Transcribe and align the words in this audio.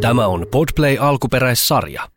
Tämä 0.00 0.26
on 0.26 0.46
Podplay 0.50 0.96
alkuperäissarja. 1.00 2.08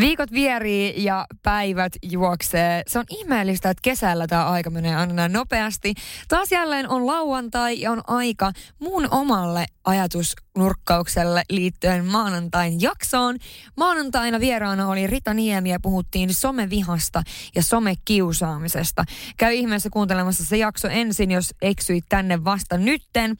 Viikot 0.00 0.32
vierii 0.32 1.04
ja 1.04 1.26
päivät 1.42 1.92
juoksee. 2.02 2.82
Se 2.86 2.98
on 2.98 3.04
ihmeellistä, 3.08 3.70
että 3.70 3.80
kesällä 3.82 4.26
tämä 4.26 4.46
aika 4.46 4.70
menee 4.70 4.96
aina 4.96 5.12
näin 5.12 5.32
nopeasti. 5.32 5.94
Taas 6.28 6.52
jälleen 6.52 6.88
on 6.88 7.06
lauantai 7.06 7.80
ja 7.80 7.92
on 7.92 8.02
aika 8.06 8.52
mun 8.78 9.08
omalle 9.10 9.66
ajatusnurkkaukselle 9.84 11.42
liittyen 11.50 12.04
maanantain 12.04 12.80
jaksoon. 12.80 13.36
Maanantaina 13.76 14.40
vieraana 14.40 14.88
oli 14.88 15.06
Rita 15.06 15.34
Niemi 15.34 15.70
ja 15.70 15.80
puhuttiin 15.80 16.34
somevihasta 16.34 17.22
ja 17.54 17.62
somekiusaamisesta. 17.62 19.04
Käy 19.36 19.52
ihmeessä 19.52 19.90
kuuntelemassa 19.90 20.44
se 20.44 20.56
jakso 20.56 20.88
ensin, 20.88 21.30
jos 21.30 21.54
eksyit 21.62 22.04
tänne 22.08 22.44
vasta 22.44 22.78
nytten. 22.78 23.36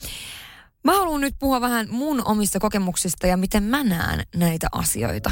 Mä 0.84 0.92
haluan 0.92 1.20
nyt 1.20 1.34
puhua 1.38 1.60
vähän 1.60 1.86
mun 1.90 2.22
omista 2.24 2.60
kokemuksista 2.60 3.26
ja 3.26 3.36
miten 3.36 3.62
mä 3.62 3.84
näen 3.84 4.26
näitä 4.36 4.68
asioita. 4.72 5.30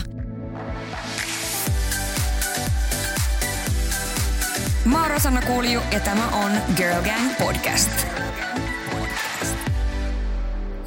Mä 4.85 5.01
oon 5.03 5.11
Rosanna 5.11 5.43
Kulju 5.43 5.81
ja 5.93 6.01
tämä 6.01 6.29
on 6.29 6.53
Girl 6.77 7.03
Gang 7.03 7.37
Podcast. 7.39 8.07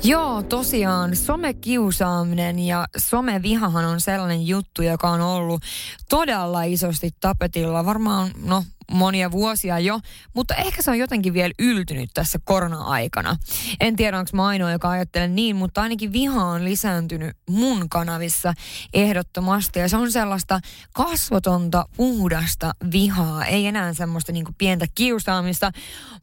Joo, 0.04 0.44
tosiaan 0.44 1.16
somekiusaaminen 1.16 2.60
ja 2.60 2.86
somevihahan 2.98 3.86
on 3.86 4.02
sellainen 4.02 4.48
juttu, 4.48 4.82
joka 4.82 5.10
on 5.10 5.22
ollut 5.22 5.62
todella 6.10 6.63
isosti 6.63 7.10
tapetilla 7.20 7.86
varmaan, 7.86 8.32
no 8.44 8.63
monia 8.92 9.32
vuosia 9.32 9.80
jo, 9.80 10.00
mutta 10.34 10.56
ehkä 10.56 10.82
se 10.82 10.92
on 10.92 10.98
jotenkin 10.98 11.34
vielä 11.34 11.54
yltynyt 11.60 12.10
tässä 12.14 12.40
korona-aikana. 12.44 13.38
En 13.80 13.96
tiedä, 13.96 14.20
onko 14.20 14.30
mä 14.34 14.48
ainoa, 14.48 14.72
joka 14.72 14.90
ajattelee 14.90 15.28
niin, 15.28 15.56
mutta 15.56 15.82
ainakin 15.82 16.14
viha 16.14 16.46
on 16.46 16.66
lisääntynyt 16.66 17.38
mun 17.50 17.90
kanavissa 17.90 18.54
ehdottomasti. 18.94 19.80
Ja 19.80 19.90
se 19.90 19.98
on 19.98 20.12
sellaista 20.12 20.60
kasvotonta, 20.94 21.86
puhdasta 21.98 22.72
vihaa, 22.92 23.46
ei 23.46 23.68
enää 23.68 23.94
semmoista 23.94 24.32
niinku 24.32 24.52
pientä 24.58 24.86
kiusaamista. 24.96 25.72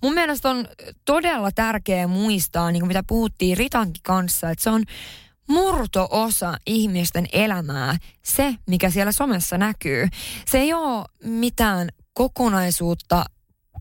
Mun 0.03 0.15
mielestä 0.15 0.51
on 0.51 0.69
todella 1.05 1.51
tärkeää 1.51 2.07
muistaa, 2.07 2.71
niin 2.71 2.81
kuin 2.81 2.89
mitä 2.89 3.03
puhuttiin 3.07 3.57
Ritankin 3.57 4.03
kanssa, 4.03 4.51
että 4.51 4.65
se 4.65 4.71
on 4.71 4.85
murto-osa 5.49 6.57
ihmisten 6.67 7.27
elämää, 7.33 7.97
se 8.23 8.55
mikä 8.67 8.91
siellä 8.91 9.13
somessa 9.13 9.59
näkyy. 9.59 10.09
Se 10.47 10.59
ei 10.59 10.73
ole 10.73 11.05
mitään 11.25 11.89
kokonaisuutta 12.15 13.25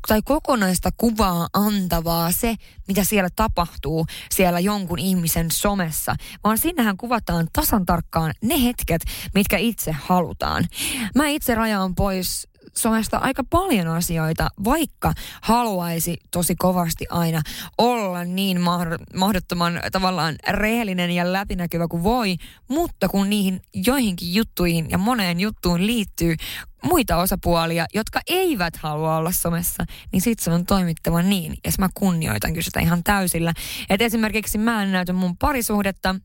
tai 0.07 0.21
kokonaista 0.21 0.89
kuvaa 0.97 1.47
antavaa 1.53 2.31
se, 2.31 2.55
mitä 2.87 3.03
siellä 3.03 3.29
tapahtuu 3.35 4.05
siellä 4.31 4.59
jonkun 4.59 4.99
ihmisen 4.99 5.51
somessa, 5.51 6.15
vaan 6.43 6.57
sinnehän 6.57 6.97
kuvataan 6.97 7.47
tasan 7.53 7.85
tarkkaan 7.85 8.33
ne 8.41 8.63
hetket, 8.63 9.01
mitkä 9.35 9.57
itse 9.57 9.91
halutaan. 9.91 10.67
Mä 11.15 11.27
itse 11.27 11.55
rajaan 11.55 11.95
pois 11.95 12.47
somesta 12.77 13.17
aika 13.17 13.43
paljon 13.49 13.87
asioita, 13.87 14.49
vaikka 14.63 15.13
haluaisi 15.41 16.17
tosi 16.31 16.55
kovasti 16.55 17.05
aina 17.09 17.41
olla 17.77 18.23
niin 18.23 18.59
mahdottoman 19.15 19.81
tavallaan 19.91 20.35
rehellinen 20.49 21.11
ja 21.11 21.33
läpinäkyvä 21.33 21.87
kuin 21.87 22.03
voi, 22.03 22.35
mutta 22.67 23.09
kun 23.09 23.29
niihin 23.29 23.61
joihinkin 23.73 24.33
juttuihin 24.33 24.89
ja 24.89 24.97
moneen 24.97 25.39
juttuun 25.39 25.87
liittyy 25.87 26.35
muita 26.83 27.17
osapuolia, 27.17 27.85
jotka 27.93 28.21
eivät 28.27 28.75
halua 28.75 29.17
olla 29.17 29.31
somessa, 29.31 29.85
niin 30.11 30.21
sit 30.21 30.39
se 30.39 30.51
on 30.51 30.65
toimittava 30.65 31.21
niin. 31.21 31.57
Ja 31.65 31.71
mä 31.79 31.89
kunnioitan 31.93 32.51
kyllä 32.51 32.65
sitä 32.65 32.79
ihan 32.79 33.03
täysillä. 33.03 33.53
Et 33.89 34.01
esimerkiksi 34.01 34.57
mä 34.57 34.83
en 34.83 34.91
näytä 34.91 35.13
mun 35.13 35.37
parisuhdetta, 35.37 36.15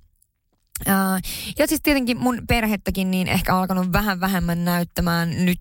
Uh, 0.81 1.31
ja 1.59 1.67
siis 1.67 1.81
tietenkin 1.83 2.19
mun 2.19 2.43
perhettäkin 2.49 3.11
niin 3.11 3.29
ehkä 3.29 3.57
alkanut 3.57 3.93
vähän 3.93 4.21
vähemmän 4.21 4.65
näyttämään 4.65 5.47
nyt 5.47 5.61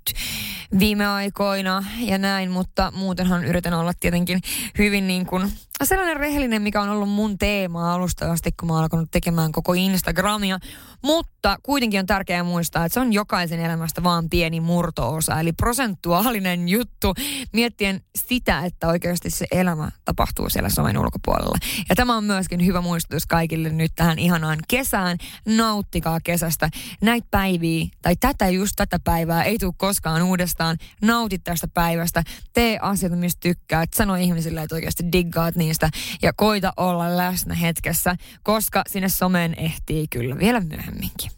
viime 0.80 1.08
aikoina 1.08 1.84
ja 2.00 2.18
näin, 2.18 2.52
mutta 2.52 2.94
muutenhan 2.96 3.46
yritän 3.46 3.74
olla 3.74 3.94
tietenkin 4.00 4.42
hyvin 4.78 5.08
niin 5.08 5.26
kuin 5.26 5.52
sellainen 5.85 6.18
rehellinen, 6.18 6.62
mikä 6.62 6.81
on 6.81 6.90
ollut 6.90 7.09
mun 7.09 7.38
teema 7.38 7.94
alusta 7.94 8.31
asti, 8.31 8.51
kun 8.59 8.68
mä 8.68 8.73
oon 8.73 8.84
alkanut 8.84 9.12
tekemään 9.12 9.51
koko 9.51 9.73
Instagramia. 9.73 10.59
Mutta 11.03 11.57
kuitenkin 11.63 12.00
on 12.00 12.06
tärkeää 12.06 12.44
muistaa, 12.44 12.85
että 12.85 12.94
se 12.94 13.00
on 13.00 13.13
jokaisen 13.13 13.59
elämästä 13.59 14.03
vaan 14.03 14.29
pieni 14.29 14.59
murtoosa, 14.59 15.40
eli 15.40 15.53
prosentuaalinen 15.53 16.69
juttu, 16.69 17.13
miettien 17.53 18.01
sitä, 18.16 18.66
että 18.66 18.88
oikeasti 18.88 19.29
se 19.29 19.45
elämä 19.51 19.90
tapahtuu 20.06 20.50
siellä 20.50 20.69
somen 20.69 20.97
ulkopuolella. 20.97 21.57
Ja 21.90 21.95
tämä 21.95 22.18
on 22.18 22.24
myöskin 22.24 22.66
hyvä 22.66 22.81
muistutus 22.81 23.25
kaikille 23.25 23.69
nyt 23.69 23.91
tähän 23.95 24.19
ihanaan 24.19 24.59
kesään. 24.68 25.18
Nauttikaa 25.45 26.19
kesästä. 26.24 26.69
Näitä 27.01 27.28
päiviä, 27.31 27.85
tai 28.01 28.16
tätä 28.16 28.50
just 28.50 28.74
tätä 28.75 29.00
päivää 29.03 29.44
ei 29.44 29.57
tule 29.57 29.74
koskaan 29.78 30.22
uudestaan. 30.22 30.78
Nautit 31.01 31.44
tästä 31.44 31.68
päivästä. 31.68 32.24
Tee 32.53 32.78
asioita, 32.81 33.16
mistä 33.18 33.40
tykkäät. 33.40 33.90
Sano 33.94 34.16
ihmisille, 34.16 34.62
että 34.62 34.75
oikeasti 34.75 35.12
diggaat 35.12 35.56
niistä. 35.75 35.90
Ja 36.22 36.34
koita 36.34 36.74
olla 36.78 37.18
läsnä 37.18 37.53
hetkessä, 37.53 38.16
koska 38.44 38.81
sinne 38.88 39.09
someen 39.09 39.53
ehtii 39.58 40.08
kyllä 40.08 40.38
vielä 40.38 40.59
myöhemmin 40.59 40.86
myöhemminkin. 40.86 41.31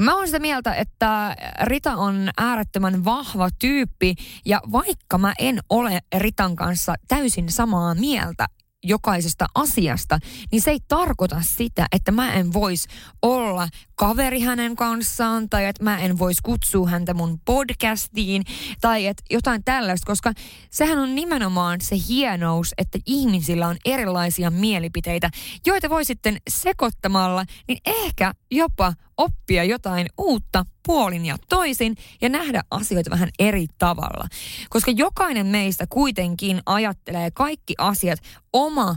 Mä 0.00 0.16
oon 0.16 0.26
sitä 0.26 0.38
mieltä, 0.38 0.74
että 0.74 1.36
Rita 1.62 1.96
on 1.96 2.30
äärettömän 2.36 3.04
vahva 3.04 3.48
tyyppi 3.58 4.14
ja 4.44 4.60
vaikka 4.72 5.18
mä 5.18 5.34
en 5.38 5.58
ole 5.70 6.00
Ritan 6.18 6.56
kanssa 6.56 6.94
täysin 7.08 7.52
samaa 7.52 7.94
mieltä 7.94 8.46
jokaisesta 8.84 9.46
asiasta, 9.54 10.18
niin 10.52 10.62
se 10.62 10.70
ei 10.70 10.78
tarkoita 10.88 11.42
sitä, 11.42 11.86
että 11.92 12.12
mä 12.12 12.32
en 12.32 12.52
vois 12.52 12.86
olla 13.22 13.68
kaveri 13.94 14.40
hänen 14.40 14.76
kanssaan 14.76 15.48
tai 15.50 15.64
että 15.64 15.84
mä 15.84 15.98
en 15.98 16.18
vois 16.18 16.40
kutsua 16.42 16.88
häntä 16.88 17.14
mun 17.14 17.40
podcastiin 17.44 18.42
tai 18.80 19.06
että 19.06 19.22
jotain 19.30 19.64
tällaista, 19.64 20.06
koska 20.06 20.32
sehän 20.70 20.98
on 20.98 21.14
nimenomaan 21.14 21.80
se 21.80 21.96
hienous, 22.08 22.74
että 22.78 22.98
ihmisillä 23.06 23.68
on 23.68 23.76
erilaisia 23.84 24.50
mielipiteitä, 24.50 25.30
joita 25.66 25.90
voi 25.90 26.04
sitten 26.04 26.36
sekoittamalla, 26.50 27.44
niin 27.68 27.78
ehkä 27.86 28.34
jopa 28.50 28.92
oppia 29.16 29.64
jotain 29.64 30.06
uutta 30.18 30.66
puolin 30.86 31.26
ja 31.26 31.36
toisin 31.48 31.96
ja 32.20 32.28
nähdä 32.28 32.62
asioita 32.70 33.10
vähän 33.10 33.28
eri 33.38 33.66
tavalla. 33.78 34.28
Koska 34.70 34.90
jokainen 34.90 35.46
meistä 35.46 35.86
kuitenkin 35.86 36.62
ajattelee 36.66 37.30
kaikki 37.30 37.74
asiat 37.78 38.18
oma 38.52 38.96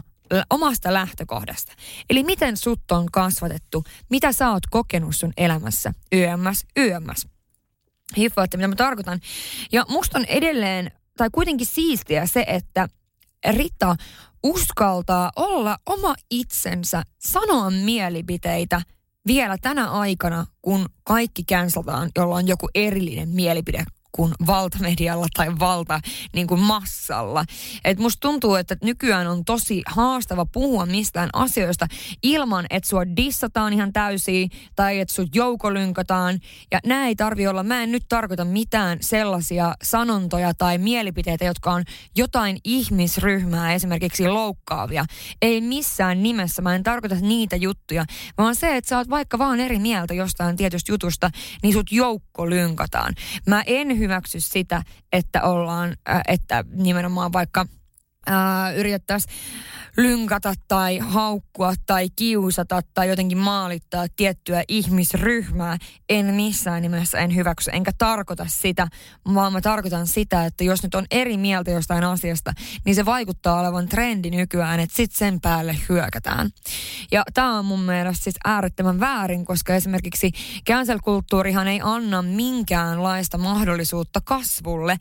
omasta 0.50 0.92
lähtökohdasta. 0.92 1.72
Eli 2.10 2.22
miten 2.22 2.56
sut 2.56 2.90
on 2.92 3.06
kasvatettu, 3.12 3.84
mitä 4.10 4.32
sä 4.32 4.50
oot 4.50 4.66
kokenut 4.70 5.16
sun 5.16 5.32
elämässä, 5.36 5.92
yömmäs, 6.14 6.64
yömmäs. 6.78 7.26
Hiffaatte, 8.16 8.56
mitä 8.56 8.68
mä 8.68 8.76
tarkoitan. 8.76 9.20
Ja 9.72 9.84
musta 9.88 10.18
on 10.18 10.24
edelleen, 10.24 10.90
tai 11.16 11.28
kuitenkin 11.32 11.66
siistiä 11.66 12.26
se, 12.26 12.44
että 12.46 12.88
Rita 13.50 13.96
uskaltaa 14.42 15.32
olla 15.36 15.78
oma 15.86 16.14
itsensä, 16.30 17.02
sanoa 17.18 17.70
mielipiteitä 17.70 18.82
vielä 19.26 19.58
tänä 19.58 19.90
aikana, 19.90 20.46
kun 20.62 20.88
kaikki 21.04 21.44
cancelataan, 21.44 22.10
jolla 22.16 22.34
on 22.34 22.48
joku 22.48 22.68
erillinen 22.74 23.28
mielipide 23.28 23.84
kuin 24.12 24.32
valtamedialla 24.46 25.26
tai 25.34 25.58
valta 25.58 26.00
niin 26.34 26.46
kuin 26.46 26.60
massalla. 26.60 27.44
Et 27.84 27.98
musta 27.98 28.20
tuntuu, 28.20 28.54
että 28.54 28.76
nykyään 28.82 29.26
on 29.26 29.44
tosi 29.44 29.82
haastava 29.86 30.46
puhua 30.46 30.86
mistään 30.86 31.30
asioista 31.32 31.86
ilman, 32.22 32.66
että 32.70 32.88
sua 32.88 33.02
dissataan 33.16 33.72
ihan 33.72 33.92
täysin 33.92 34.50
tai 34.76 35.00
että 35.00 35.14
sut 35.14 35.36
joukolynkataan. 35.36 36.38
Ja 36.72 36.78
näin 36.86 37.08
ei 37.08 37.16
tarvi 37.16 37.46
olla, 37.46 37.62
mä 37.62 37.82
en 37.82 37.92
nyt 37.92 38.04
tarkoita 38.08 38.44
mitään 38.44 38.98
sellaisia 39.00 39.74
sanontoja 39.82 40.54
tai 40.54 40.78
mielipiteitä, 40.78 41.44
jotka 41.44 41.72
on 41.72 41.84
jotain 42.16 42.58
ihmisryhmää 42.64 43.74
esimerkiksi 43.74 44.28
loukkaavia. 44.28 45.04
Ei 45.42 45.60
missään 45.60 46.22
nimessä, 46.22 46.62
mä 46.62 46.74
en 46.74 46.82
tarkoita 46.82 47.16
niitä 47.20 47.56
juttuja, 47.56 48.04
vaan 48.38 48.56
se, 48.56 48.76
että 48.76 48.88
sä 48.88 48.98
oot 48.98 49.10
vaikka 49.10 49.38
vaan 49.38 49.60
eri 49.60 49.78
mieltä 49.78 50.14
jostain 50.14 50.56
tietystä 50.56 50.92
jutusta, 50.92 51.30
niin 51.62 51.72
sut 51.72 51.92
joukko 51.92 52.50
lynkataan. 52.50 53.14
Mä 53.46 53.62
en 53.66 53.98
hyväksy 54.00 54.40
sitä, 54.40 54.82
että 55.12 55.42
ollaan, 55.42 55.96
äh, 56.08 56.20
että 56.28 56.64
nimenomaan 56.72 57.32
vaikka 57.32 57.66
äh, 58.30 58.76
yritettäisiin 58.76 59.34
lynkata 59.96 60.54
tai 60.68 60.98
haukkua 60.98 61.74
tai 61.86 62.08
kiusata 62.16 62.80
tai 62.94 63.08
jotenkin 63.08 63.38
maalittaa 63.38 64.06
tiettyä 64.16 64.62
ihmisryhmää. 64.68 65.76
En 66.08 66.26
missään 66.26 66.82
nimessä 66.82 67.18
en 67.18 67.34
hyväksy, 67.34 67.70
enkä 67.74 67.90
tarkoita 67.98 68.46
sitä, 68.48 68.88
vaan 69.34 69.52
mä 69.52 69.60
tarkoitan 69.60 70.06
sitä, 70.06 70.44
että 70.44 70.64
jos 70.64 70.82
nyt 70.82 70.94
on 70.94 71.06
eri 71.10 71.36
mieltä 71.36 71.70
jostain 71.70 72.04
asiasta, 72.04 72.52
niin 72.84 72.94
se 72.94 73.04
vaikuttaa 73.04 73.60
olevan 73.60 73.88
trendi 73.88 74.30
nykyään, 74.30 74.80
että 74.80 74.96
sit 74.96 75.12
sen 75.12 75.40
päälle 75.40 75.76
hyökätään. 75.88 76.50
Ja 77.12 77.22
tämä 77.34 77.58
on 77.58 77.64
mun 77.64 77.82
mielestä 77.82 78.24
siis 78.24 78.36
äärettömän 78.44 79.00
väärin, 79.00 79.44
koska 79.44 79.74
esimerkiksi 79.74 80.32
cancel-kulttuurihan 80.70 81.68
ei 81.68 81.80
anna 81.82 82.22
minkäänlaista 82.22 83.38
mahdollisuutta 83.38 84.20
kasvulle. 84.24 84.96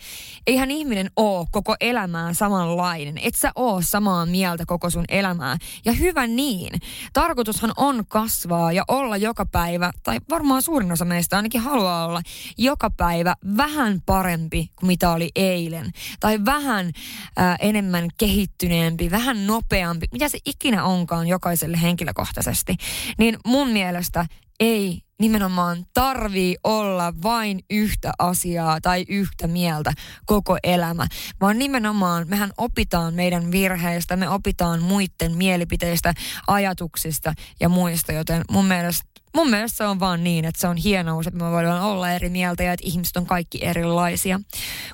Eihän 0.47 0.71
ihminen 0.71 1.12
ole 1.15 1.47
koko 1.51 1.75
elämään 1.80 2.35
samanlainen 2.35 3.19
et 3.21 3.35
sä 3.35 3.51
oo 3.56 3.81
samaa 3.81 4.25
mieltä 4.25 4.63
koko 4.68 4.78
sun 4.89 5.05
elämää. 5.09 5.57
Ja 5.85 5.91
hyvä 5.91 6.27
niin. 6.27 6.79
Tarkoitushan 7.13 7.71
on 7.77 8.05
kasvaa 8.07 8.71
ja 8.71 8.83
olla 8.87 9.17
joka 9.17 9.45
päivä, 9.45 9.91
tai 10.03 10.19
varmaan 10.29 10.61
suurin 10.61 10.91
osa 10.91 11.05
meistä 11.05 11.37
ainakin 11.37 11.61
haluaa 11.61 12.05
olla, 12.05 12.21
joka 12.57 12.89
päivä 12.89 13.35
vähän 13.57 14.01
parempi 14.05 14.71
kuin 14.75 14.87
mitä 14.87 15.11
oli 15.11 15.31
eilen. 15.35 15.91
Tai 16.19 16.45
vähän 16.45 16.91
ää, 17.37 17.55
enemmän 17.59 18.07
kehittyneempi, 18.17 19.11
vähän 19.11 19.47
nopeampi, 19.47 20.07
mitä 20.11 20.29
se 20.29 20.37
ikinä 20.45 20.83
onkaan 20.83 21.27
jokaiselle 21.27 21.81
henkilökohtaisesti. 21.81 22.75
Niin 23.17 23.37
mun 23.45 23.67
mielestä 23.67 24.25
ei 24.59 25.01
nimenomaan 25.19 25.85
tarvii 25.94 26.57
olla 26.63 27.13
vain 27.23 27.59
yhtä 27.69 28.11
asiaa 28.19 28.81
tai 28.81 29.06
yhtä 29.09 29.47
mieltä 29.47 29.94
koko 30.25 30.57
elämä, 30.63 31.07
vaan 31.41 31.59
nimenomaan 31.59 32.27
mehän 32.29 32.51
opitaan 32.57 33.13
meidän 33.13 33.51
virheistä, 33.51 34.15
me 34.15 34.29
opitaan 34.29 34.81
muiden 34.81 35.38
mielipiteistä, 35.38 36.13
ajatuksista 36.47 37.33
ja 37.59 37.69
muista, 37.69 38.11
joten 38.11 38.41
mun 38.51 38.65
mielestä 38.65 39.09
Mun 39.35 39.50
mielestä 39.50 39.77
se 39.77 39.83
on 39.83 40.00
vaan 40.00 40.23
niin, 40.23 40.45
että 40.45 40.61
se 40.61 40.67
on 40.67 40.77
hienous, 40.77 41.27
että 41.27 41.44
me 41.44 41.51
voidaan 41.51 41.81
olla 41.81 42.11
eri 42.11 42.29
mieltä 42.29 42.63
ja 42.63 42.73
että 42.73 42.88
ihmiset 42.88 43.17
on 43.17 43.25
kaikki 43.25 43.65
erilaisia, 43.65 44.39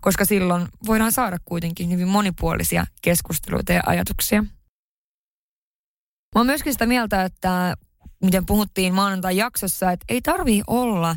koska 0.02 0.26
silloin 0.26 0.68
voidaan 0.86 1.12
saada 1.12 1.38
kuitenkin 1.46 1.92
hyvin 1.92 2.08
monipuolisia 2.08 2.86
keskusteluita 3.02 3.74
ja 3.74 3.82
ajatuksia. 3.86 4.42
Mä 4.42 6.40
oon 6.40 6.46
myöskin 6.46 6.74
sitä 6.74 6.86
mieltä, 6.86 7.24
että 7.24 7.78
miten 8.26 8.46
puhuttiin 8.46 8.94
maanantai-jaksossa, 8.94 9.92
että 9.92 10.06
ei 10.10 10.22
tarvii 10.22 10.62
olla 10.68 11.16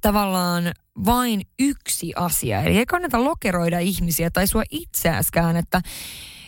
tavallaan 0.00 0.72
vain 1.04 1.42
yksi 1.58 2.12
asia. 2.16 2.62
Eli 2.62 2.78
ei 2.78 2.86
kannata 2.86 3.24
lokeroida 3.24 3.78
ihmisiä 3.78 4.30
tai 4.30 4.46
sua 4.46 4.62
itseäskään, 4.70 5.56
että 5.56 5.80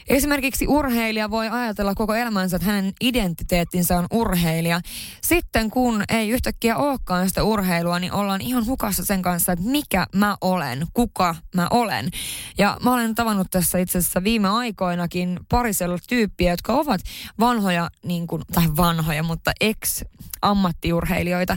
Esimerkiksi 0.09 0.67
urheilija 0.69 1.31
voi 1.31 1.49
ajatella 1.49 1.95
koko 1.95 2.15
elämänsä, 2.15 2.57
että 2.57 2.67
hänen 2.67 2.93
identiteettinsä 3.01 3.99
on 3.99 4.07
urheilija. 4.13 4.81
Sitten 5.23 5.71
kun 5.71 6.05
ei 6.09 6.31
yhtäkkiä 6.31 6.77
olekaan 6.77 7.29
sitä 7.29 7.43
urheilua, 7.45 7.99
niin 7.99 8.13
ollaan 8.13 8.41
ihan 8.41 8.67
hukassa 8.67 9.05
sen 9.05 9.23
kanssa, 9.23 9.53
että 9.53 9.65
mikä 9.65 10.07
mä 10.15 10.37
olen, 10.41 10.87
kuka 10.95 11.35
mä 11.55 11.67
olen. 11.71 12.11
Ja 12.59 12.77
mä 12.85 12.93
olen 12.93 13.15
tavannut 13.15 13.47
tässä 13.51 13.79
itse 13.79 13.99
asiassa 13.99 14.25
viime 14.25 14.49
aikoinakin 14.49 15.41
parisella 15.49 15.99
tyyppiä, 16.09 16.53
jotka 16.53 16.73
ovat 16.73 17.01
vanhoja, 17.41 17.91
niin 18.05 18.27
kuin, 18.27 18.43
tai 18.53 18.65
vanhoja, 18.77 19.23
mutta 19.23 19.53
ex 19.61 20.03
ammattiurheilijoita. 20.43 21.57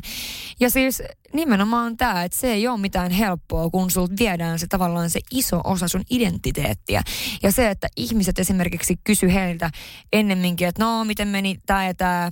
Ja 0.59 0.69
siis 0.69 1.03
nimenomaan 1.35 1.97
tämä, 1.97 2.23
että 2.23 2.37
se 2.37 2.51
ei 2.51 2.67
ole 2.67 2.79
mitään 2.79 3.11
helppoa, 3.11 3.69
kun 3.69 3.91
sulta 3.91 4.13
viedään 4.19 4.59
se 4.59 4.67
tavallaan 4.67 5.09
se 5.09 5.19
iso 5.31 5.61
osa 5.63 5.87
sun 5.87 6.03
identiteettiä. 6.09 7.01
Ja 7.43 7.51
se, 7.51 7.69
että 7.69 7.87
ihmiset 7.97 8.39
esimerkiksi 8.39 8.95
kysy 9.03 9.33
heiltä 9.33 9.69
ennemminkin, 10.13 10.67
että 10.67 10.83
no 10.83 11.03
miten 11.03 11.27
meni 11.27 11.55
tämä 11.65 11.85
ja 11.85 11.93
tämä 11.93 12.31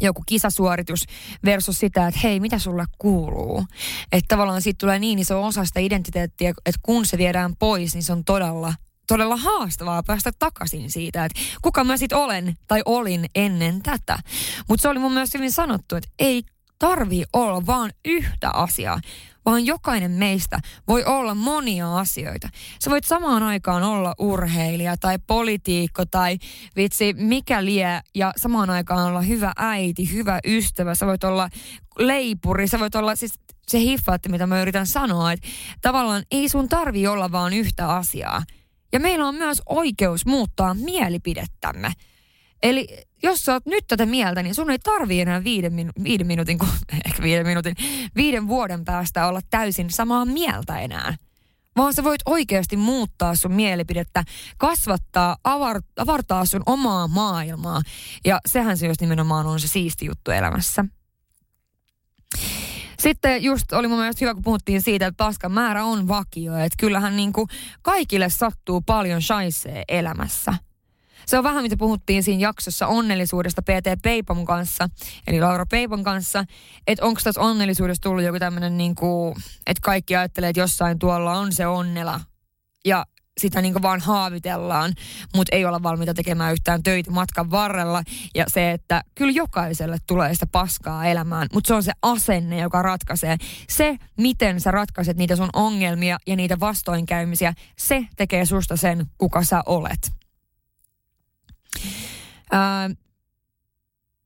joku 0.00 0.22
kisasuoritus 0.26 1.04
versus 1.44 1.78
sitä, 1.78 2.08
että 2.08 2.20
hei, 2.22 2.40
mitä 2.40 2.58
sulle 2.58 2.84
kuuluu? 2.98 3.64
Että 4.12 4.28
tavallaan 4.28 4.62
siitä 4.62 4.78
tulee 4.78 4.98
niin 4.98 5.18
iso 5.18 5.44
osa 5.44 5.64
sitä 5.64 5.80
identiteettiä, 5.80 6.50
että 6.50 6.80
kun 6.82 7.06
se 7.06 7.18
viedään 7.18 7.56
pois, 7.56 7.94
niin 7.94 8.02
se 8.02 8.12
on 8.12 8.24
todella 8.24 8.74
todella 9.06 9.36
haastavaa 9.36 10.02
päästä 10.02 10.32
takaisin 10.38 10.90
siitä, 10.90 11.24
että 11.24 11.40
kuka 11.62 11.84
mä 11.84 11.96
sitten 11.96 12.18
olen 12.18 12.56
tai 12.66 12.82
olin 12.84 13.26
ennen 13.34 13.82
tätä. 13.82 14.18
Mutta 14.68 14.82
se 14.82 14.88
oli 14.88 14.98
mun 14.98 15.12
mielestä 15.12 15.38
hyvin 15.38 15.52
sanottu, 15.52 15.96
että 15.96 16.10
ei 16.18 16.42
tarvii 16.78 17.24
olla 17.32 17.66
vaan 17.66 17.90
yhtä 18.04 18.50
asiaa, 18.50 19.00
vaan 19.44 19.66
jokainen 19.66 20.10
meistä 20.10 20.60
voi 20.88 21.04
olla 21.04 21.34
monia 21.34 21.98
asioita. 21.98 22.48
Sä 22.78 22.90
voit 22.90 23.04
samaan 23.04 23.42
aikaan 23.42 23.82
olla 23.82 24.14
urheilija 24.18 24.96
tai 24.96 25.18
politiikko 25.26 26.04
tai 26.04 26.38
vitsi 26.76 27.14
mikä 27.18 27.64
lie 27.64 28.00
ja 28.14 28.32
samaan 28.36 28.70
aikaan 28.70 29.06
olla 29.06 29.20
hyvä 29.20 29.52
äiti, 29.56 30.12
hyvä 30.12 30.38
ystävä. 30.46 30.94
Sä 30.94 31.06
voit 31.06 31.24
olla 31.24 31.48
leipuri, 31.98 32.68
sä 32.68 32.78
voit 32.78 32.94
olla 32.94 33.16
siis 33.16 33.40
se 33.68 33.78
hiffaatti, 33.78 34.28
mitä 34.28 34.46
mä 34.46 34.62
yritän 34.62 34.86
sanoa, 34.86 35.32
että 35.32 35.48
tavallaan 35.82 36.22
ei 36.30 36.48
sun 36.48 36.68
tarvii 36.68 37.06
olla 37.06 37.32
vaan 37.32 37.52
yhtä 37.52 37.88
asiaa. 37.88 38.42
Ja 38.92 39.00
meillä 39.00 39.26
on 39.26 39.34
myös 39.34 39.62
oikeus 39.66 40.26
muuttaa 40.26 40.74
mielipidettämme. 40.74 41.92
Eli 42.62 43.06
jos 43.22 43.40
sä 43.40 43.52
oot 43.52 43.66
nyt 43.66 43.84
tätä 43.88 44.06
mieltä, 44.06 44.42
niin 44.42 44.54
sun 44.54 44.70
ei 44.70 44.78
tarvii 44.78 45.20
enää 45.20 45.44
viiden, 45.44 45.72
minu- 45.72 46.02
viiden 46.04 46.26
minuutin, 46.26 46.58
ehkä 47.06 47.22
viiden 47.22 47.46
minuutin, 47.46 47.76
viiden 48.16 48.48
vuoden 48.48 48.84
päästä 48.84 49.26
olla 49.26 49.40
täysin 49.50 49.90
samaa 49.90 50.24
mieltä 50.24 50.80
enää. 50.80 51.14
Vaan 51.76 51.94
sä 51.94 52.04
voit 52.04 52.20
oikeasti 52.26 52.76
muuttaa 52.76 53.34
sun 53.34 53.52
mielipidettä, 53.52 54.24
kasvattaa, 54.56 55.36
avar, 55.44 55.82
avartaa 55.96 56.44
sun 56.44 56.62
omaa 56.66 57.08
maailmaa. 57.08 57.82
Ja 58.24 58.40
sehän 58.46 58.76
se 58.76 58.86
just 58.86 59.00
nimenomaan 59.00 59.46
on 59.46 59.60
se 59.60 59.68
siisti 59.68 60.06
juttu 60.06 60.30
elämässä. 60.30 60.84
Sitten 62.98 63.42
just 63.42 63.72
oli 63.72 63.88
mun 63.88 63.98
mielestä 63.98 64.24
hyvä, 64.24 64.34
kun 64.34 64.42
puhuttiin 64.42 64.82
siitä, 64.82 65.06
että 65.06 65.24
paskan 65.24 65.52
määrä 65.52 65.84
on 65.84 66.08
vakio. 66.08 66.56
Että 66.56 66.76
kyllähän 66.78 67.16
niin 67.16 67.32
kuin 67.32 67.48
kaikille 67.82 68.28
sattuu 68.28 68.80
paljon 68.80 69.22
shaisee 69.22 69.84
elämässä. 69.88 70.54
Se 71.26 71.38
on 71.38 71.44
vähän, 71.44 71.62
mitä 71.62 71.76
puhuttiin 71.76 72.22
siinä 72.22 72.40
jaksossa 72.40 72.86
onnellisuudesta 72.86 73.62
PT 73.62 74.02
Peipon 74.02 74.44
kanssa, 74.44 74.88
eli 75.26 75.40
Laura 75.40 75.66
Peipon 75.66 76.04
kanssa, 76.04 76.44
että 76.86 77.04
onko 77.04 77.20
tässä 77.24 77.40
onnellisuudesta 77.40 78.08
tullut 78.08 78.24
joku 78.24 78.38
tämmöinen, 78.38 78.78
niin 78.78 78.94
kuin, 78.94 79.34
että 79.66 79.80
kaikki 79.82 80.16
ajattelee, 80.16 80.48
että 80.48 80.60
jossain 80.60 80.98
tuolla 80.98 81.38
on 81.38 81.52
se 81.52 81.66
onnela. 81.66 82.20
Ja 82.84 83.04
sitä 83.38 83.62
niin 83.62 83.82
vaan 83.82 84.00
haavitellaan, 84.00 84.94
mutta 85.36 85.56
ei 85.56 85.64
olla 85.64 85.82
valmiita 85.82 86.14
tekemään 86.14 86.52
yhtään 86.52 86.82
töitä 86.82 87.10
matkan 87.10 87.50
varrella. 87.50 88.02
Ja 88.34 88.44
se, 88.48 88.70
että 88.70 89.02
kyllä 89.14 89.32
jokaiselle 89.32 89.96
tulee 90.06 90.34
sitä 90.34 90.46
paskaa 90.46 91.06
elämään, 91.06 91.48
mutta 91.52 91.68
se 91.68 91.74
on 91.74 91.82
se 91.82 91.92
asenne, 92.02 92.60
joka 92.60 92.82
ratkaisee. 92.82 93.36
Se, 93.68 93.96
miten 94.16 94.60
sä 94.60 94.70
ratkaiset 94.70 95.16
niitä 95.16 95.36
sun 95.36 95.50
ongelmia 95.52 96.18
ja 96.26 96.36
niitä 96.36 96.60
vastoinkäymisiä, 96.60 97.54
se 97.78 98.06
tekee 98.16 98.44
susta 98.44 98.76
sen, 98.76 99.06
kuka 99.18 99.44
sä 99.44 99.62
olet. 99.66 100.18
Um, 102.50 102.96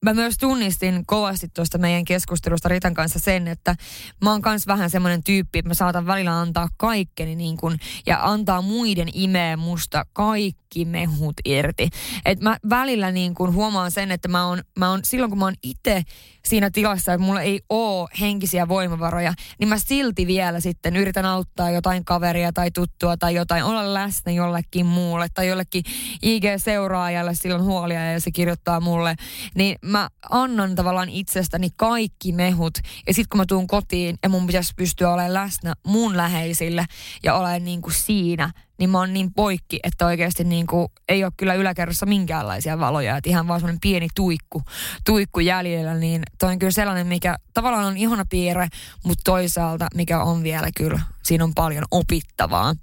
mä 0.04 0.14
myös 0.14 0.38
tunnistin 0.38 1.06
kovasti 1.06 1.48
tuosta 1.54 1.78
meidän 1.78 2.04
keskustelusta 2.04 2.68
Ritan 2.68 2.94
kanssa 2.94 3.18
sen, 3.18 3.48
että 3.48 3.76
mä 4.24 4.30
oon 4.30 4.42
kans 4.42 4.66
vähän 4.66 4.90
semmoinen 4.90 5.24
tyyppi, 5.24 5.58
että 5.58 5.68
mä 5.68 5.74
saatan 5.74 6.06
välillä 6.06 6.40
antaa 6.40 6.68
kaikkeni 6.76 7.36
niin 7.36 7.56
kun, 7.56 7.78
ja 8.06 8.18
antaa 8.22 8.62
muiden 8.62 9.08
imeä 9.14 9.56
musta 9.56 10.04
kaikki 10.12 10.84
mehut 10.84 11.34
irti. 11.44 11.88
Et 12.24 12.40
mä 12.40 12.56
välillä 12.70 13.10
niin 13.10 13.34
kun 13.34 13.54
huomaan 13.54 13.90
sen, 13.90 14.10
että 14.10 14.28
mä 14.28 14.46
oon, 14.46 14.62
mä 14.78 14.90
oon 14.90 15.00
silloin 15.04 15.30
kun 15.30 15.38
mä 15.38 15.44
oon 15.44 15.54
itse 15.62 16.02
siinä 16.44 16.70
tilassa, 16.70 17.12
että 17.12 17.26
mulla 17.26 17.42
ei 17.42 17.60
oo 17.68 18.08
henkisiä 18.20 18.68
voimavaroja, 18.68 19.34
niin 19.58 19.68
mä 19.68 19.78
silti 19.78 20.26
vielä 20.26 20.60
sitten 20.60 20.96
yritän 20.96 21.24
auttaa 21.24 21.70
jotain 21.70 22.04
kaveria 22.04 22.52
tai 22.52 22.70
tuttua 22.70 23.16
tai 23.16 23.34
jotain, 23.34 23.64
olla 23.64 23.94
läsnä 23.94 24.32
jollekin 24.32 24.86
muulle 24.86 25.26
tai 25.34 25.48
jollekin 25.48 25.82
IG-seuraajalle 26.22 27.34
silloin 27.34 27.62
huolia 27.62 28.12
ja 28.12 28.20
se 28.20 28.30
kirjoittaa 28.30 28.80
mulle. 28.80 29.14
Niin 29.54 29.78
mä 29.92 30.08
annan 30.30 30.74
tavallaan 30.74 31.08
itsestäni 31.08 31.68
kaikki 31.76 32.32
mehut 32.32 32.78
ja 33.06 33.14
sitten 33.14 33.28
kun 33.30 33.38
mä 33.38 33.44
tuun 33.48 33.66
kotiin 33.66 34.16
ja 34.22 34.28
mun 34.28 34.46
pitäisi 34.46 34.72
pystyä 34.76 35.12
olemaan 35.12 35.34
läsnä 35.34 35.74
mun 35.86 36.16
läheisille 36.16 36.86
ja 37.22 37.34
olen 37.34 37.64
niin 37.64 37.82
kuin 37.82 37.94
siinä, 37.94 38.52
niin 38.78 38.90
mä 38.90 38.98
oon 38.98 39.12
niin 39.12 39.34
poikki, 39.34 39.80
että 39.82 40.06
oikeasti 40.06 40.44
niin 40.44 40.66
kuin 40.66 40.88
ei 41.08 41.24
ole 41.24 41.32
kyllä 41.36 41.54
yläkerrassa 41.54 42.06
minkäänlaisia 42.06 42.78
valoja. 42.78 43.16
Että 43.16 43.30
ihan 43.30 43.48
vaan 43.48 43.60
semmoinen 43.60 43.80
pieni 43.80 44.08
tuikku, 44.14 44.62
tuikku 45.06 45.40
jäljellä, 45.40 45.94
niin 45.94 46.22
toi 46.38 46.52
on 46.52 46.58
kyllä 46.58 46.70
sellainen, 46.70 47.06
mikä 47.06 47.36
tavallaan 47.54 47.84
on 47.84 47.96
ihana 47.96 48.24
piirre, 48.30 48.68
mutta 49.04 49.22
toisaalta 49.24 49.86
mikä 49.94 50.22
on 50.22 50.42
vielä 50.42 50.68
kyllä, 50.76 51.00
siinä 51.22 51.44
on 51.44 51.54
paljon 51.54 51.84
opittavaa. 51.90 52.74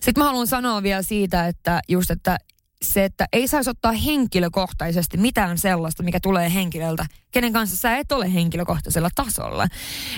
Sitten 0.00 0.22
mä 0.22 0.24
haluan 0.24 0.46
sanoa 0.46 0.82
vielä 0.82 1.02
siitä, 1.02 1.46
että 1.46 1.80
just, 1.88 2.10
että 2.10 2.38
se, 2.82 3.04
että 3.04 3.28
ei 3.32 3.48
saisi 3.48 3.70
ottaa 3.70 3.92
henkilökohtaisesti 3.92 5.16
mitään 5.16 5.58
sellaista, 5.58 6.02
mikä 6.02 6.20
tulee 6.20 6.54
henkilöltä, 6.54 7.06
kenen 7.30 7.52
kanssa 7.52 7.76
sä 7.76 7.96
et 7.96 8.12
ole 8.12 8.34
henkilökohtaisella 8.34 9.08
tasolla. 9.14 9.66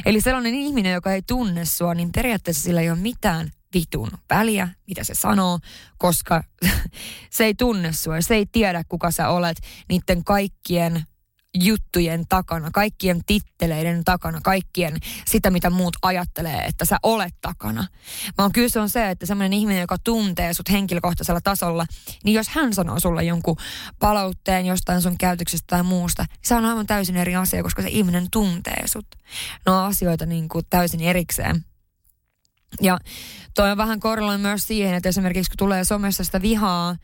Eli 0.06 0.20
sellainen 0.20 0.54
ihminen, 0.54 0.92
joka 0.92 1.12
ei 1.12 1.22
tunne 1.22 1.64
sua, 1.64 1.94
niin 1.94 2.12
periaatteessa 2.12 2.62
sillä 2.62 2.80
ei 2.80 2.90
ole 2.90 2.98
mitään 2.98 3.50
vitun 3.74 4.10
väliä, 4.30 4.68
mitä 4.86 5.04
se 5.04 5.14
sanoo, 5.14 5.58
koska 5.98 6.44
se 7.30 7.44
ei 7.44 7.54
tunne 7.54 7.92
sua, 7.92 8.20
se 8.20 8.34
ei 8.34 8.46
tiedä 8.52 8.82
kuka 8.88 9.10
sä 9.10 9.28
olet 9.28 9.58
niiden 9.88 10.24
kaikkien 10.24 11.02
juttujen 11.64 12.26
takana, 12.28 12.70
kaikkien 12.70 13.24
titteleiden 13.26 14.04
takana, 14.04 14.40
kaikkien 14.40 14.96
sitä, 15.26 15.50
mitä 15.50 15.70
muut 15.70 15.96
ajattelee, 16.02 16.64
että 16.64 16.84
sä 16.84 16.96
olet 17.02 17.34
takana. 17.40 17.86
Vaan 18.38 18.52
kyllä 18.52 18.68
se 18.68 18.80
on 18.80 18.88
se, 18.88 19.10
että 19.10 19.26
semmoinen 19.26 19.52
ihminen, 19.52 19.80
joka 19.80 19.96
tuntee 20.04 20.54
sut 20.54 20.70
henkilökohtaisella 20.70 21.40
tasolla, 21.40 21.86
niin 22.24 22.34
jos 22.34 22.48
hän 22.48 22.74
sanoo 22.74 23.00
sulle 23.00 23.24
jonkun 23.24 23.56
palautteen 23.98 24.66
jostain 24.66 25.02
sun 25.02 25.18
käytöksestä 25.18 25.66
tai 25.66 25.82
muusta, 25.82 26.22
niin 26.22 26.38
se 26.42 26.54
on 26.54 26.64
aivan 26.64 26.86
täysin 26.86 27.16
eri 27.16 27.36
asia, 27.36 27.62
koska 27.62 27.82
se 27.82 27.88
ihminen 27.88 28.26
tuntee 28.30 28.82
sut. 28.86 29.06
No 29.66 29.84
asioita 29.84 30.26
niin 30.26 30.48
kuin 30.48 30.64
täysin 30.70 31.00
erikseen. 31.00 31.64
Ja 32.80 32.98
toi 33.54 33.70
on 33.70 33.76
vähän 33.76 34.00
korreloin 34.00 34.40
myös 34.40 34.66
siihen, 34.66 34.94
että 34.94 35.08
esimerkiksi 35.08 35.50
kun 35.50 35.56
tulee 35.56 35.84
somessa 35.84 36.24
sitä 36.24 36.42
vihaa, 36.42 36.96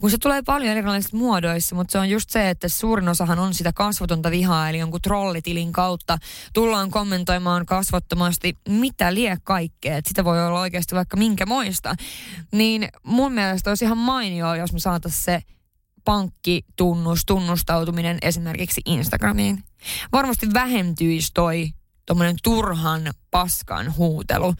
kun 0.00 0.10
se 0.10 0.18
tulee 0.18 0.42
paljon 0.42 0.70
erilaisissa 0.70 1.16
muodoissa, 1.16 1.74
mutta 1.74 1.92
se 1.92 1.98
on 1.98 2.10
just 2.10 2.30
se, 2.30 2.50
että 2.50 2.68
suurin 2.68 3.08
osahan 3.08 3.38
on 3.38 3.54
sitä 3.54 3.72
kasvotonta 3.72 4.30
vihaa, 4.30 4.68
eli 4.68 4.78
jonkun 4.78 5.00
trollitilin 5.00 5.72
kautta 5.72 6.18
tullaan 6.54 6.90
kommentoimaan 6.90 7.66
kasvottomasti 7.66 8.58
mitä 8.68 9.14
lie 9.14 9.36
kaikkea, 9.44 9.96
että 9.96 10.08
sitä 10.08 10.24
voi 10.24 10.46
olla 10.46 10.60
oikeasti 10.60 10.94
vaikka 10.94 11.16
minkä 11.16 11.46
moista. 11.46 11.94
Niin 12.52 12.88
mun 13.02 13.32
mielestä 13.32 13.70
olisi 13.70 13.84
ihan 13.84 13.98
mainio, 13.98 14.54
jos 14.54 14.72
me 14.72 14.78
saataisiin 14.78 15.24
se 15.24 15.42
pankkitunnus, 16.04 17.22
tunnustautuminen 17.26 18.18
esimerkiksi 18.22 18.80
Instagramiin. 18.84 19.62
Varmasti 20.12 20.52
vähentyisi 20.54 21.30
toi 21.34 21.70
tuommoinen 22.06 22.36
turhan 22.42 23.02
paskan 23.30 23.96
huutelu 23.96 24.54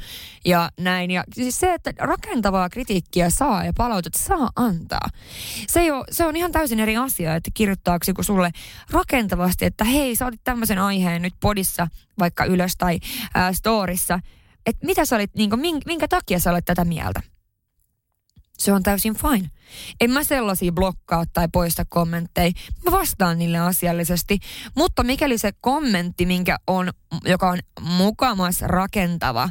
ja 0.45 0.71
näin. 0.81 1.11
Ja 1.11 1.25
siis 1.33 1.61
se, 1.61 1.75
että 1.75 1.93
rakentavaa 1.99 2.69
kritiikkiä 2.69 3.31
saa 3.31 3.65
ja 3.65 3.73
palautetta 3.77 4.19
saa 4.19 4.51
antaa. 4.57 5.09
Se, 5.69 5.81
ei 5.81 5.91
ole, 5.91 6.05
se 6.11 6.27
on 6.27 6.37
ihan 6.37 6.53
täysin 6.53 6.81
eri 6.81 6.97
asia, 6.97 7.35
että 7.35 7.51
kirjoittaako 7.55 8.05
joku 8.09 8.23
sulle 8.23 8.51
rakentavasti, 8.91 9.65
että 9.65 9.85
hei, 9.85 10.17
sä 10.17 10.27
otit 10.27 10.45
tämmöisen 10.45 10.79
aiheen 10.79 11.23
nyt 11.23 11.35
podissa 11.41 11.89
vaikka 12.19 12.45
ylös 12.45 12.77
tai 12.79 12.99
ää, 13.35 13.53
storissa. 13.53 14.21
Että 14.67 14.87
mitä 14.87 15.05
sä 15.05 15.17
olit, 15.17 15.35
niin 15.35 15.51
kuin, 15.51 15.61
minkä, 15.61 15.87
minkä 15.87 16.09
takia 16.09 16.41
sä 16.41 16.51
olet 16.51 16.65
tätä 16.65 16.85
mieltä? 16.85 17.21
Se 18.59 18.73
on 18.73 18.83
täysin 18.83 19.15
fine. 19.15 19.51
En 20.01 20.11
mä 20.11 20.25
sellaisia 20.25 20.73
blokkaa 20.73 21.25
tai 21.33 21.49
poista 21.53 21.85
kommentteja. 21.89 22.53
Mä 22.85 22.93
vastaan 22.93 23.39
niille 23.39 23.59
asiallisesti. 23.59 24.39
Mutta 24.77 25.03
mikäli 25.03 25.39
se 25.39 25.53
kommentti, 25.61 26.27
minkä 26.27 26.57
on, 26.67 26.91
joka 27.25 27.51
on 27.51 27.59
mukamas 27.81 28.63
rakentava, 28.63 29.51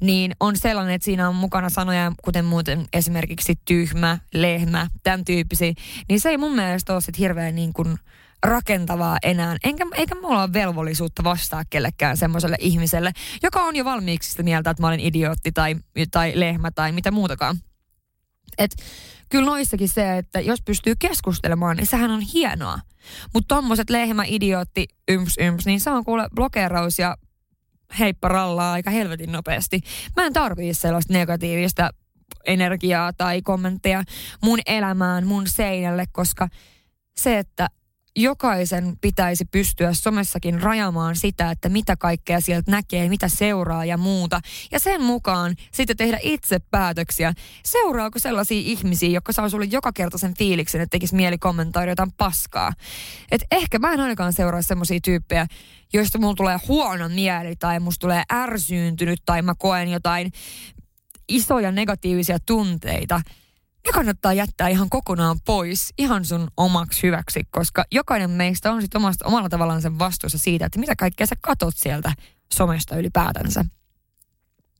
niin 0.00 0.32
on 0.40 0.56
sellainen, 0.56 0.94
että 0.94 1.04
siinä 1.04 1.28
on 1.28 1.34
mukana 1.34 1.68
sanoja, 1.68 2.12
kuten 2.24 2.44
muuten 2.44 2.86
esimerkiksi 2.92 3.58
tyhmä, 3.64 4.18
lehmä, 4.34 4.86
tämän 5.02 5.24
tyyppisiä, 5.24 5.72
niin 6.08 6.20
se 6.20 6.28
ei 6.28 6.38
mun 6.38 6.54
mielestä 6.54 6.92
ole 6.92 7.00
sit 7.00 7.18
hirveän 7.18 7.54
niin 7.54 7.72
kuin 7.72 7.98
rakentavaa 8.42 9.18
enää. 9.22 9.56
Enkä, 9.64 9.86
eikä 9.94 10.14
mulla 10.14 10.42
ole 10.42 10.52
velvollisuutta 10.52 11.24
vastaa 11.24 11.62
kellekään 11.70 12.16
semmoiselle 12.16 12.56
ihmiselle, 12.60 13.12
joka 13.42 13.60
on 13.60 13.76
jo 13.76 13.84
valmiiksi 13.84 14.30
sitä 14.30 14.42
mieltä, 14.42 14.70
että 14.70 14.82
mä 14.82 14.86
olen 14.86 15.00
idiootti 15.00 15.52
tai, 15.52 15.76
tai 16.10 16.32
lehmä 16.34 16.70
tai 16.70 16.92
mitä 16.92 17.10
muutakaan. 17.10 17.56
Et 18.58 18.76
kyllä 19.28 19.46
noissakin 19.46 19.88
se, 19.88 20.18
että 20.18 20.40
jos 20.40 20.62
pystyy 20.62 20.94
keskustelemaan, 20.98 21.76
niin 21.76 21.86
sehän 21.86 22.10
on 22.10 22.20
hienoa. 22.20 22.78
Mutta 23.34 23.54
tommoset 23.54 23.90
lehmä, 23.90 24.24
idiootti, 24.26 24.86
yms, 25.08 25.34
yms, 25.38 25.66
niin 25.66 25.80
se 25.80 25.90
on 25.90 26.04
kuule 26.04 26.28
blokeraus 26.34 26.98
ja 26.98 27.16
heippa 27.98 28.28
rallaa 28.28 28.72
aika 28.72 28.90
helvetin 28.90 29.32
nopeasti. 29.32 29.80
Mä 30.16 30.26
en 30.26 30.32
tarvii 30.32 30.74
sellaista 30.74 31.12
negatiivista 31.12 31.90
energiaa 32.46 33.12
tai 33.12 33.42
kommentteja 33.42 34.02
mun 34.42 34.58
elämään, 34.66 35.26
mun 35.26 35.46
seinälle, 35.46 36.04
koska 36.12 36.48
se, 37.16 37.38
että 37.38 37.68
jokaisen 38.16 38.96
pitäisi 39.00 39.44
pystyä 39.44 39.92
somessakin 39.92 40.62
rajamaan 40.62 41.16
sitä, 41.16 41.50
että 41.50 41.68
mitä 41.68 41.96
kaikkea 41.96 42.40
sieltä 42.40 42.70
näkee, 42.70 43.08
mitä 43.08 43.28
seuraa 43.28 43.84
ja 43.84 43.96
muuta. 43.96 44.40
Ja 44.72 44.78
sen 44.78 45.02
mukaan 45.02 45.56
sitten 45.72 45.96
tehdä 45.96 46.18
itse 46.22 46.58
päätöksiä. 46.58 47.32
Seuraako 47.64 48.18
sellaisia 48.18 48.60
ihmisiä, 48.60 49.08
jotka 49.08 49.32
saa 49.32 49.48
sulle 49.48 49.64
joka 49.64 49.92
kerta 49.92 50.18
sen 50.18 50.34
fiiliksen, 50.34 50.80
että 50.80 50.90
tekisi 50.90 51.14
mieli 51.14 51.38
kommentoida 51.38 51.92
jotain 51.92 52.12
paskaa. 52.12 52.72
Et 53.30 53.42
ehkä 53.50 53.78
mä 53.78 53.92
en 53.92 54.00
ainakaan 54.00 54.32
seuraa 54.32 54.62
sellaisia 54.62 55.00
tyyppejä, 55.04 55.46
joista 55.92 56.18
mulla 56.18 56.34
tulee 56.34 56.58
huono 56.68 57.08
mieli 57.08 57.56
tai 57.56 57.80
musta 57.80 58.00
tulee 58.00 58.22
ärsyyntynyt 58.32 59.22
tai 59.26 59.42
mä 59.42 59.54
koen 59.58 59.88
jotain 59.88 60.32
isoja 61.28 61.72
negatiivisia 61.72 62.38
tunteita– 62.46 63.20
ne 63.86 63.92
kannattaa 63.92 64.32
jättää 64.32 64.68
ihan 64.68 64.90
kokonaan 64.90 65.40
pois 65.44 65.92
ihan 65.98 66.24
sun 66.24 66.48
omaksi 66.56 67.02
hyväksi, 67.02 67.40
koska 67.50 67.84
jokainen 67.90 68.30
meistä 68.30 68.72
on 68.72 68.82
sitten 68.82 68.98
omasta, 68.98 69.26
omalla 69.26 69.48
tavallaan 69.48 69.82
sen 69.82 69.98
vastuussa 69.98 70.38
siitä, 70.38 70.66
että 70.66 70.78
mitä 70.78 70.96
kaikkea 70.96 71.26
sä 71.26 71.36
katot 71.40 71.76
sieltä 71.76 72.12
somesta 72.54 72.96
ylipäätänsä. 72.96 73.64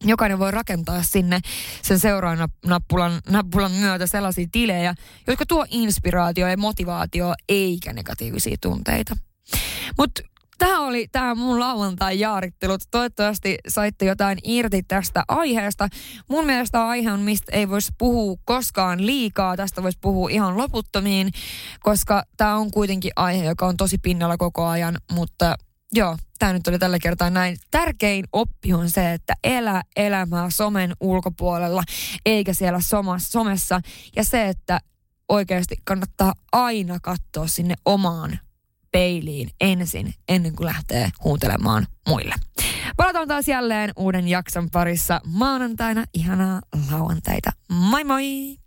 Jokainen 0.04 0.38
voi 0.38 0.50
rakentaa 0.50 1.02
sinne 1.02 1.40
sen 1.82 1.98
seuraavan 1.98 2.48
nappulan, 2.66 3.20
nappulan 3.28 3.72
myötä 3.72 4.06
sellaisia 4.06 4.46
tilejä, 4.52 4.94
jotka 5.26 5.46
tuo 5.46 5.66
inspiraatio 5.70 6.48
ja 6.48 6.56
motivaatio 6.56 7.34
eikä 7.48 7.92
negatiivisia 7.92 8.56
tunteita. 8.60 9.16
Mutta 9.98 10.22
Tämä 10.60 10.80
oli 10.80 11.08
tämä 11.12 11.34
mun 11.34 11.60
lauantai-jaarittelut. 11.60 12.80
Toivottavasti 12.90 13.58
saitte 13.68 14.04
jotain 14.04 14.38
irti 14.44 14.82
tästä 14.82 15.24
aiheesta. 15.28 15.88
Mun 16.28 16.46
mielestä 16.46 16.86
aihe 16.86 17.12
on, 17.12 17.20
mistä 17.20 17.52
ei 17.52 17.68
voisi 17.68 17.92
puhua 17.98 18.36
koskaan 18.44 19.06
liikaa. 19.06 19.56
Tästä 19.56 19.82
voisi 19.82 19.98
puhua 20.00 20.28
ihan 20.30 20.56
loputtomiin, 20.56 21.30
koska 21.80 22.24
tämä 22.36 22.56
on 22.56 22.70
kuitenkin 22.70 23.12
aihe, 23.16 23.44
joka 23.44 23.66
on 23.66 23.76
tosi 23.76 23.98
pinnalla 23.98 24.36
koko 24.36 24.66
ajan. 24.66 24.98
Mutta 25.12 25.56
joo, 25.92 26.16
tämä 26.38 26.52
nyt 26.52 26.68
oli 26.68 26.78
tällä 26.78 26.98
kertaa 26.98 27.30
näin. 27.30 27.56
Tärkein 27.70 28.24
oppi 28.32 28.72
on 28.72 28.90
se, 28.90 29.12
että 29.12 29.34
elä 29.44 29.82
elämää 29.96 30.50
somen 30.50 30.92
ulkopuolella, 31.00 31.82
eikä 32.26 32.54
siellä 32.54 32.80
somessa. 33.18 33.80
Ja 34.16 34.24
se, 34.24 34.48
että 34.48 34.80
oikeasti 35.28 35.76
kannattaa 35.84 36.32
aina 36.52 36.98
katsoa 37.02 37.46
sinne 37.46 37.74
omaan 37.84 38.38
peiliin 38.92 39.50
ensin, 39.60 40.14
ennen 40.28 40.56
kuin 40.56 40.66
lähtee 40.66 41.10
huutelemaan 41.24 41.86
muille. 42.08 42.34
Palataan 42.96 43.28
taas 43.28 43.48
jälleen 43.48 43.92
uuden 43.96 44.28
jakson 44.28 44.70
parissa 44.70 45.20
maanantaina. 45.24 46.04
Ihanaa 46.14 46.60
lauantaita. 46.90 47.50
Moi 47.68 48.04
moi! 48.04 48.60